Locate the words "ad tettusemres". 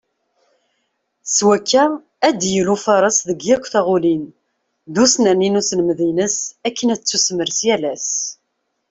6.93-7.59